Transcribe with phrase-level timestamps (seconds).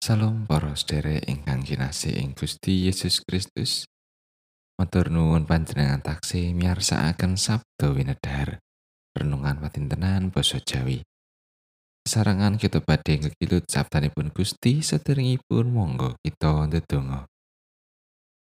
[0.00, 3.84] Salam para sedherek ingkang kinasih ing Gusti Yesus Kristus.
[4.80, 8.64] Matur nuwun panjenengan taksih miyarsakaken sabda winedhar.
[9.12, 11.04] Renungan patintenan basa Jawi.
[12.08, 17.28] Sarangan kita badhe ngekilut sabdanipun Gusti sedherekipun monggo kita ndedonga.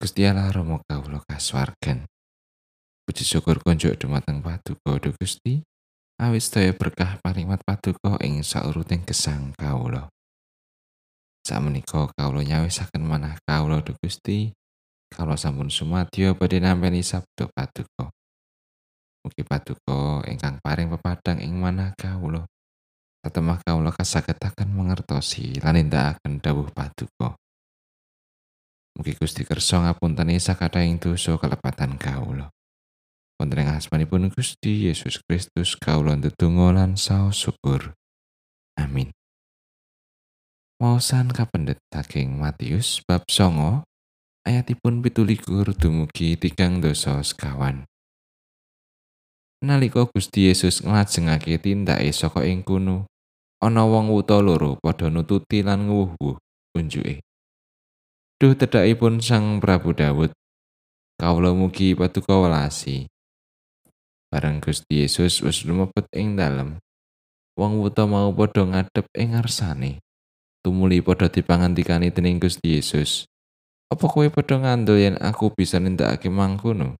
[0.00, 2.08] Gusti Allah Rama kawula kasuwargan.
[3.04, 5.60] Puji syukur konjuk dumateng Paduka Gusti.
[6.16, 10.15] Awit sedaya berkah paringmat Paduka ing sauruting gesang kawula.
[11.46, 14.50] Sakmenika kawula nyawisaken manah kawula Duh Gusti.
[15.06, 18.10] Kawula sampun sumadyo badhe nampi sabda Paduka.
[19.22, 22.42] Mugi Paduka ingkang paring pepadang ing manah kawula.
[23.22, 27.38] Satemah kawula kasagetaken mangertosi lan nindakaken dawuh Paduka.
[28.98, 32.50] Mugi Gusti kersa ngapunteni sakadhahing dosa kalepatan kawula.
[33.38, 37.94] Wonten ing asmanipun Gusti Yesus Kristus kawula ndedonga lan saos syukur.
[38.74, 39.14] Amin.
[40.76, 43.80] Maosan kapendet saking Matius bab songo
[44.44, 47.88] ayatipun pitulikur dumugi tigang dosa sekawan.
[49.64, 53.08] Nalika Gusti Yesus nglajengake tindake saka ing kono,
[53.64, 56.36] ana wong wuta loro padha nututi lan nguwuh
[56.76, 57.24] unjuke.
[58.36, 60.36] Duh tedhakipun Sang Prabu Daud,
[61.16, 63.08] kawula mugi paduka welasi.
[64.28, 66.76] Bareng Gusti Yesus wis lumebet ing dalem,
[67.56, 70.04] wong wuta mau padha ngadhep ing ngarsane.
[70.66, 73.22] Tumuli padha dipangandikani dening Gusti Yesus.
[73.86, 76.98] Apa kowe padha ngandel yen aku bisa nindakake mangkono?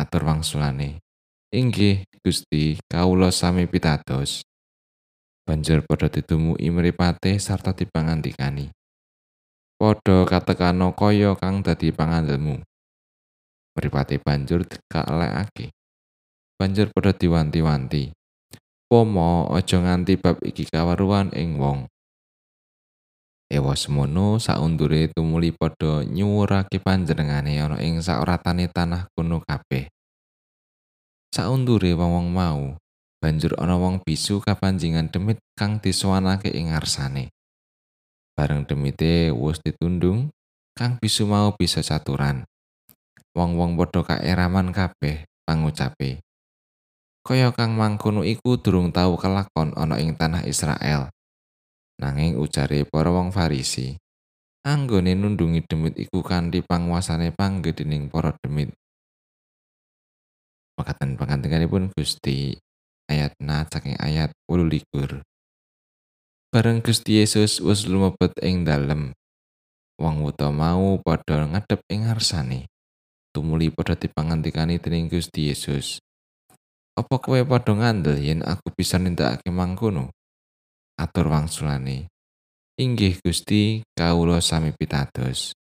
[0.00, 1.04] Atur wangsulane.
[1.52, 4.40] Inggih, Gusti, kawula sami pitados.
[5.44, 8.72] Banjur padha ditumuki mripate sarta dipangandikani.
[9.76, 12.64] Padha katekano kaya kang dadi pangandelmu.
[13.76, 15.68] Mripate banjur dikalekake.
[16.56, 18.08] banjur padha diwanti-wanti.
[18.88, 21.84] Pomo aja nganti bab iki kaweruhan ing wong.
[23.50, 29.90] Ewa semono saundure tumuli padha nyuwurake panjenengane ana ing sauratane tanah kuno kabeh.
[31.34, 32.78] Saundure wong-wong mau,
[33.18, 37.34] banjur ana wong bisu kapanjingan demit kang disuwanake ing ngarsane.
[38.38, 40.30] Bareng demite wis ditundung,
[40.78, 42.46] kang bisu mau bisa caturan.
[43.34, 46.22] Wong-wong padha kaeraman kabeh pangucape.
[47.26, 51.10] Kaya kang mangkono iku durung tau kelakon ana ing tanah Israel.
[52.00, 53.92] Nanging ujare para wong Farisi,
[54.64, 58.72] anggone nundungi demit iku kanthi panguasane panggedhening para demit.
[60.80, 62.56] Makaten pangandikanipun Gusti
[63.04, 65.20] ayat na saking ayat 28.
[66.48, 69.12] Bareng Gusti Yesus wis lumebet ing dalem,
[70.00, 72.64] wong wuta mau padha ngadhep ing ngarsane.
[73.36, 76.00] Tumuli padha dipangandikani dening Gusti Yesus.
[76.96, 80.16] Apa kowe padha ngandel yen aku bisa nindakake mangkono?
[81.00, 82.12] Atur wangsulane.
[82.76, 85.56] Inggih Gusti, kawula sami pitados.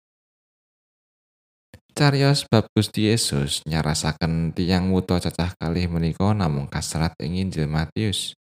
[1.93, 8.33] Cariyos bab Gusti Yesus nyarasaken tiyang wuta cacah kalih menika namung kaserat ing Injil Matius.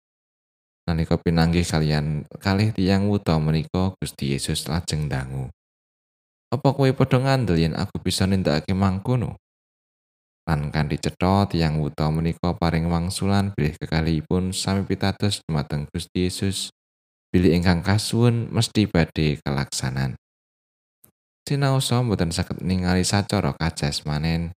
[0.86, 5.50] Nalika pinanggih kalian kalih tiyang wuta menika Gusti Yesus lajeng dangu.
[6.54, 9.34] Apa kowe padha ngandel aku bisa nindakake mangkono?
[10.44, 16.68] lan kanthi cetha tiyang wuta menika paring wangsulan bilih kekalihipun sami pitados dumateng Gusti Yesus
[17.34, 20.14] bilih ingkang kasuwun mesti badhe kalaksanan.
[21.42, 24.54] Sinaosa mboten saged ningali sacara kajasmanen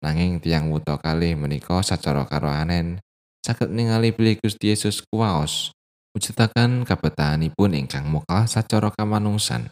[0.00, 3.04] nanging tiyang wuta kalih menika sacara karohanen
[3.44, 5.76] saged ningali bilih Gusti Yesus kuwaos
[6.16, 9.68] mujudaken kabetahanipun ingkang mokal sacara kamanungsan.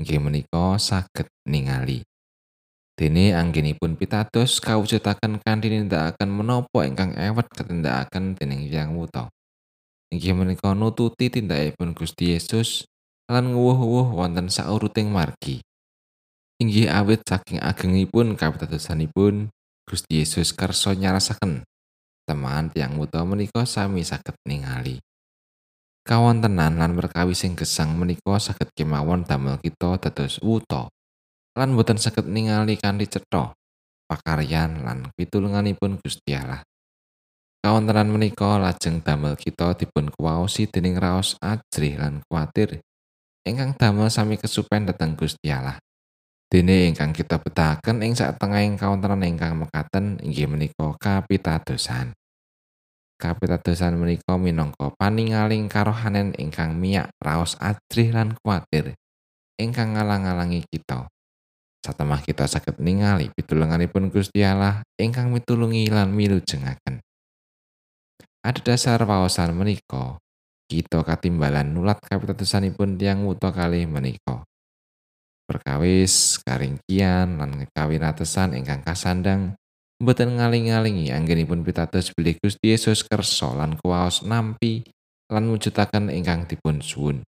[0.00, 2.00] Inggih menika saged ningali.
[2.96, 9.28] Dene anggenipun pitados kawujudaken kanthi nindakaken menapa ingkang ewet ketindakaken dening Hyang Wuta.
[10.12, 12.84] Inggih menika nututi tindakipun Gusti Yesus
[13.30, 15.64] lan nguwuh-uwuh wonten sauruting margi.
[16.60, 19.48] Inggih awit saking agengipun kapitadosanipun
[19.88, 21.64] Gusti Yesus kersa nyarasaken
[22.24, 25.00] teman tiang wuta menika sami saged ningali.
[26.04, 30.92] Kawontenan lan perkawis sing gesang menika saged kemawon damel kita dados wuta.
[31.54, 33.54] lan boten saged ningali kanthi cetha
[34.10, 36.66] pakaryan lan pitulunganipun Gusti Allah.
[37.64, 42.84] Kawontenan menika lajeng damel kita dipun kuwaosi dening raos ajrih lan kuatir
[43.48, 45.80] ingkang damel sami kesupen dhateng Gusti Allah.
[46.52, 52.12] Dene ingkang kita betahaken ing satengahing kawontenan ingkang mekaten inggih menika kapitadosan.
[53.16, 58.92] Kapitadosan menika minangka paningaling karohanen ingkang miyak raos ajrih lan kuatir
[59.56, 61.08] ingkang ngalang-alangi kita.
[61.80, 67.00] satemah kita saged ningali pitulunganipun Gusti Allah ingkang mitulungi lan milujengaken.
[68.44, 70.20] Ada dasar wawasan menika
[70.68, 74.44] kita katimbalan nulat kapitadosanipun tiang wuta kalih menika.
[75.48, 79.56] Perkawis karingkian lan kawinatesan ingkang kasandang
[79.96, 84.84] mboten ngaling-alingi anggenipun pitados bilih Gusti Yesus kersa lan kuwaos nampi
[85.32, 87.24] lan mujudaken ingkang dipun suwun.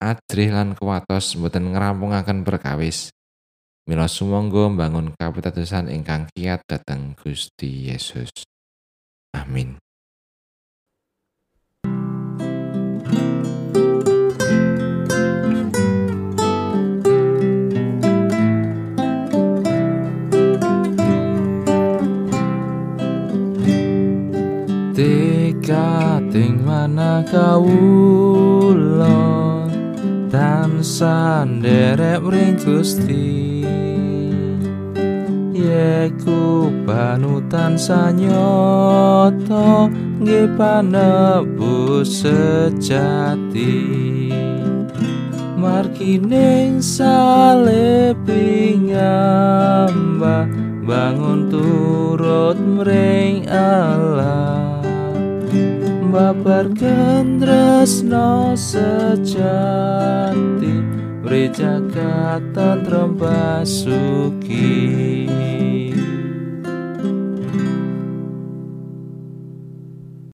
[0.00, 3.12] Adrih lan kuwatos mboten ngrampungaken perkawis.
[3.84, 8.32] Mila sumangga mbangun kapitadosan ingkang kiat dhateng Gusti Yesus.
[9.36, 9.76] Amin.
[26.36, 29.08] Tekating mana kawula
[30.28, 33.64] tansah nderek mring Gusti.
[35.56, 38.28] Yeku panutan sanyata
[40.20, 43.80] nggih panebus sejati.
[45.56, 50.52] Markining salebing ngambah
[50.84, 54.65] bangun turut mring Allah
[56.16, 59.44] babar tresno sejati
[61.20, 65.15] Brejagat tantrem basuki